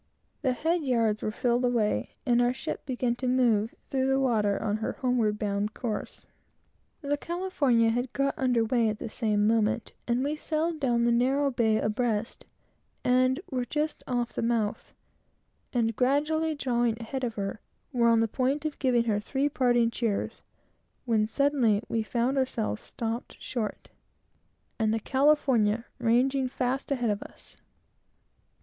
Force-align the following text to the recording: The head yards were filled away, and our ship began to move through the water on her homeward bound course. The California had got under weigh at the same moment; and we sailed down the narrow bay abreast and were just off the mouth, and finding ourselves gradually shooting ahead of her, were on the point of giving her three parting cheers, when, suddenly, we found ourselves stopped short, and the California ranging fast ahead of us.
The 0.41 0.53
head 0.53 0.81
yards 0.81 1.21
were 1.21 1.29
filled 1.31 1.63
away, 1.63 2.15
and 2.25 2.41
our 2.41 2.55
ship 2.55 2.87
began 2.87 3.13
to 3.17 3.27
move 3.27 3.75
through 3.87 4.07
the 4.07 4.19
water 4.19 4.59
on 4.59 4.77
her 4.77 4.93
homeward 4.93 5.37
bound 5.37 5.75
course. 5.75 6.25
The 7.01 7.17
California 7.17 7.91
had 7.91 8.11
got 8.11 8.33
under 8.35 8.65
weigh 8.65 8.89
at 8.89 8.97
the 8.97 9.09
same 9.09 9.45
moment; 9.45 9.93
and 10.07 10.23
we 10.23 10.35
sailed 10.37 10.79
down 10.79 11.03
the 11.03 11.11
narrow 11.11 11.51
bay 11.51 11.79
abreast 11.79 12.45
and 13.03 13.39
were 13.51 13.63
just 13.63 14.01
off 14.07 14.33
the 14.33 14.41
mouth, 14.41 14.91
and 15.71 15.93
finding 15.93 15.93
ourselves 15.93 15.95
gradually 15.97 16.57
shooting 16.89 16.97
ahead 16.99 17.23
of 17.23 17.35
her, 17.35 17.61
were 17.93 18.07
on 18.07 18.21
the 18.21 18.27
point 18.27 18.65
of 18.65 18.79
giving 18.79 19.03
her 19.03 19.19
three 19.19 19.49
parting 19.49 19.91
cheers, 19.91 20.41
when, 21.05 21.27
suddenly, 21.27 21.79
we 21.87 22.01
found 22.01 22.39
ourselves 22.39 22.81
stopped 22.81 23.37
short, 23.39 23.89
and 24.79 24.91
the 24.91 24.99
California 24.99 25.85
ranging 25.99 26.47
fast 26.49 26.89
ahead 26.91 27.11
of 27.11 27.21
us. 27.21 27.55